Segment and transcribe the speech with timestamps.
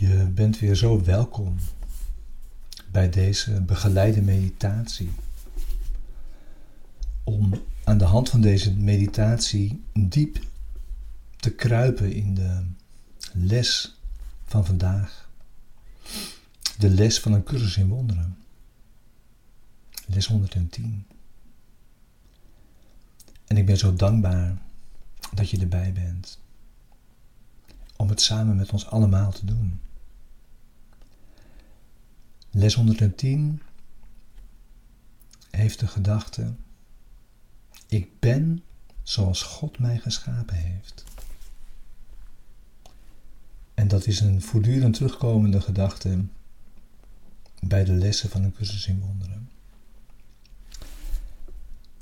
[0.00, 1.56] Je bent weer zo welkom
[2.90, 5.10] bij deze begeleide meditatie.
[7.24, 10.38] Om aan de hand van deze meditatie diep
[11.36, 12.62] te kruipen in de
[13.32, 13.98] les
[14.44, 15.28] van vandaag.
[16.78, 18.36] De les van een cursus in wonderen.
[20.06, 21.06] Les 110.
[23.46, 24.58] En ik ben zo dankbaar
[25.34, 26.38] dat je erbij bent.
[27.96, 29.80] Om het samen met ons allemaal te doen.
[32.50, 33.62] Les 110
[35.50, 36.54] heeft de gedachte:
[37.86, 38.62] Ik ben
[39.02, 41.04] zoals God mij geschapen heeft.
[43.74, 46.24] En dat is een voortdurend terugkomende gedachte
[47.60, 49.48] bij de lessen van een cursus in wonderen.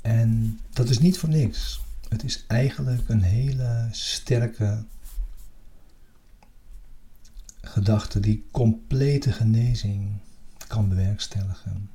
[0.01, 1.81] En dat is niet voor niks.
[2.09, 4.85] Het is eigenlijk een hele sterke
[7.61, 10.11] gedachte die complete genezing
[10.69, 11.89] kan bewerkstelligen.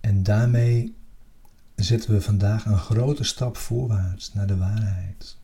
[0.00, 0.96] En daarmee
[1.74, 5.36] zetten we vandaag een grote stap voorwaarts naar de waarheid.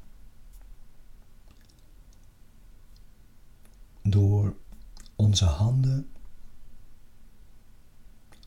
[4.03, 4.57] Door
[5.17, 6.09] onze handen,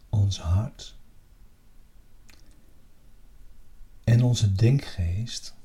[0.10, 0.96] ons hart
[4.04, 5.56] en onze denkgeest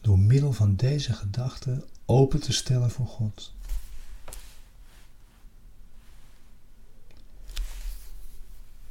[0.00, 3.56] door middel van deze gedachten open te stellen voor God.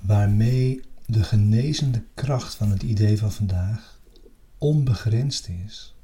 [0.08, 4.00] Waarmee de genezende kracht van het idee van vandaag
[4.58, 5.96] onbegrensd is.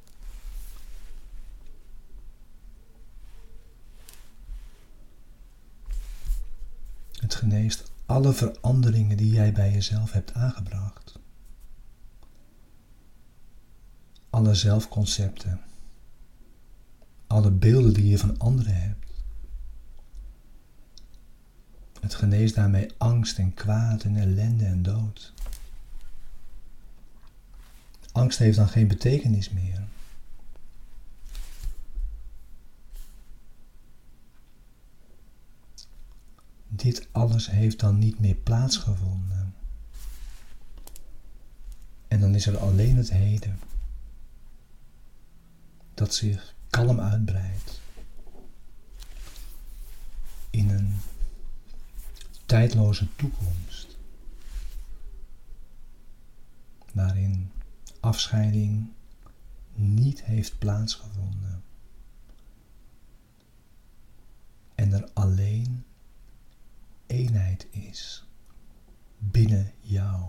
[7.12, 11.20] Het geneest alle veranderingen die jij bij jezelf hebt aangebracht.
[14.30, 15.62] Alle zelfconcepten.
[17.28, 19.03] Alle beelden die je van anderen hebt.
[22.04, 25.34] Het geneest daarmee angst en kwaad en ellende en dood.
[28.12, 29.84] Angst heeft dan geen betekenis meer.
[36.68, 39.54] Dit alles heeft dan niet meer plaatsgevonden.
[42.08, 43.60] En dan is er alleen het heden
[45.94, 47.82] dat zich kalm uitbreidt
[50.50, 50.93] in een
[52.54, 53.98] tijdloze toekomst,
[56.92, 57.52] waarin
[58.00, 58.90] afscheiding
[59.74, 61.64] niet heeft plaatsgevonden
[64.76, 65.84] en er alleen
[67.06, 68.26] eenheid is
[69.18, 70.26] binnen jou.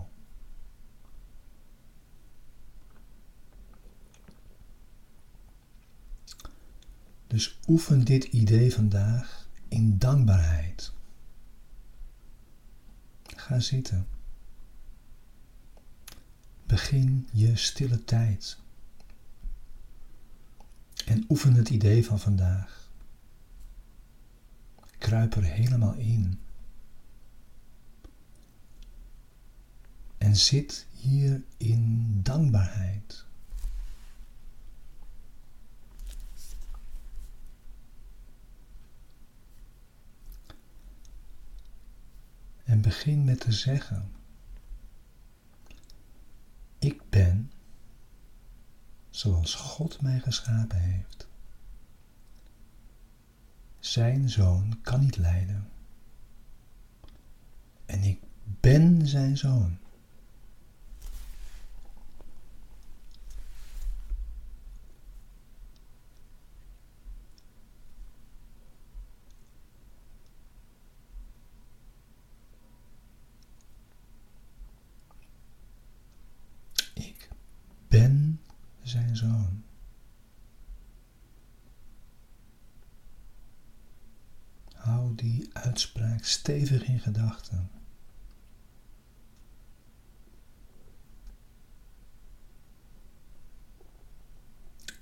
[7.27, 10.94] Dus oefen dit idee vandaag in dankbaarheid.
[13.45, 14.07] Ga zitten.
[16.65, 18.57] Begin je stille tijd.
[21.05, 22.91] En oefen het idee van vandaag.
[24.97, 26.39] Kruip er helemaal in.
[30.17, 33.25] En zit hier in dankbaarheid.
[42.63, 44.11] En begin met te zeggen:
[46.79, 47.51] Ik ben
[49.09, 51.27] zoals God mij geschapen heeft.
[53.79, 55.69] Zijn zoon kan niet lijden.
[57.85, 59.77] En ik ben zijn zoon.
[77.95, 78.39] ben
[78.81, 79.63] zijn zoon.
[84.73, 85.49] Hou die
[86.23, 87.69] stevig in gedachten.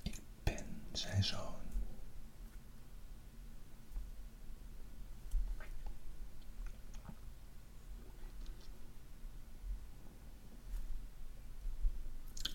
[0.02, 1.52] Ik ben zijn zoon.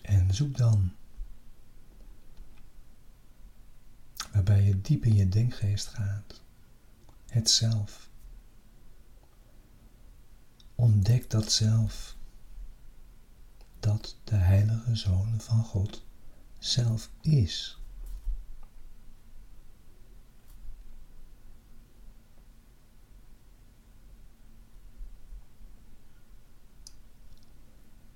[0.01, 0.91] En zoek dan,
[4.31, 6.41] waarbij je diep in je denkgeest gaat,
[7.27, 8.09] het zelf.
[10.79, 12.15] Ontdek dat zelf,
[13.79, 16.05] dat de heilige zoon van God
[16.57, 17.81] zelf is.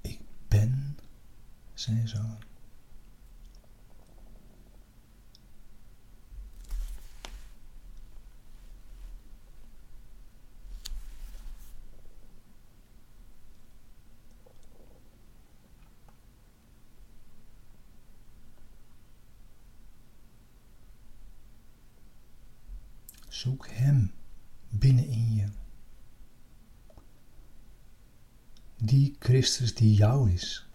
[0.02, 0.98] Ik ben
[1.74, 2.53] zijn zoon.
[23.44, 24.12] Zoek Hem
[24.70, 25.48] binnenin je.
[28.78, 30.68] Die Christus die jou is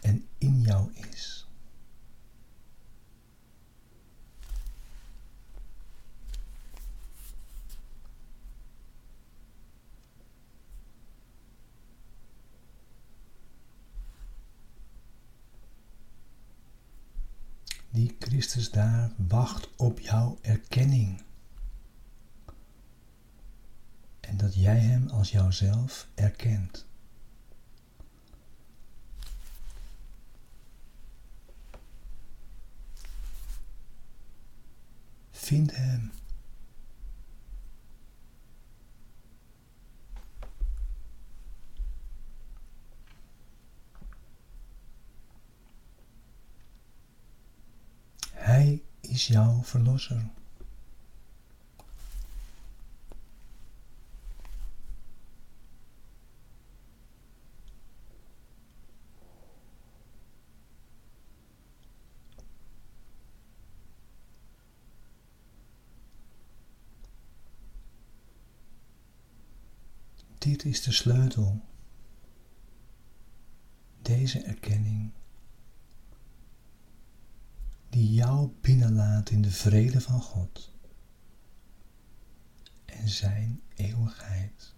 [0.00, 1.44] en in jou is.
[17.94, 21.22] Die Christus daar wacht op jouw erkenning.
[24.20, 26.86] En dat jij Hem als jouzelf erkent.
[35.30, 36.12] Vind Hem.
[49.14, 50.30] Is jouw verlosser.
[70.38, 71.60] Dit is de sleutel.
[74.02, 75.12] Deze erkenning
[77.94, 80.72] die jou binnenlaat in de vrede van God
[82.84, 84.74] en zijn eeuwigheid.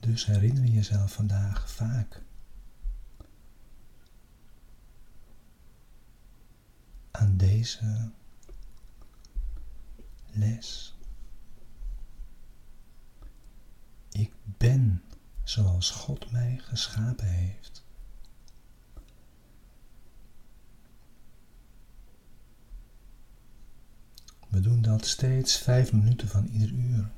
[0.00, 2.22] Dus herinner jezelf vandaag vaak
[7.10, 8.10] aan deze
[10.30, 10.94] les.
[14.12, 15.02] Ik ben
[15.44, 17.84] zoals God mij geschapen heeft.
[24.48, 27.10] We doen dat steeds vijf minuten van ieder uur.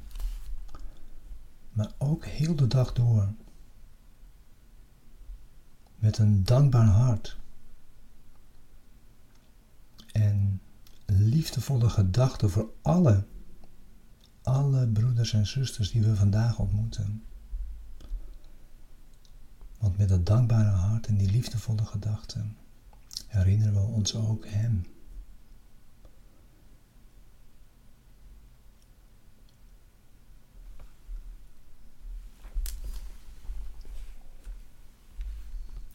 [1.73, 3.35] Maar ook heel de dag door.
[5.97, 7.37] Met een dankbaar hart.
[10.13, 10.61] En
[11.07, 13.27] liefdevolle gedachten voor alle
[14.45, 17.23] alle broeders en zusters die we vandaag ontmoeten.
[19.79, 22.57] Want met dat dankbare hart en die liefdevolle gedachten
[23.27, 24.87] herinneren we ons ook Hem.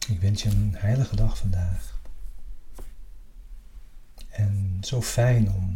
[0.07, 1.99] Ik wens je een heilige dag vandaag.
[4.29, 5.68] En zo fijn om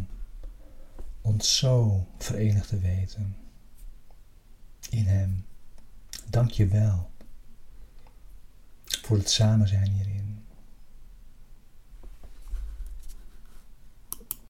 [1.23, 3.35] ons zo verenigd te weten
[4.89, 5.45] in Hem.
[6.29, 7.09] Dank je wel
[8.83, 10.42] voor het samen zijn hierin.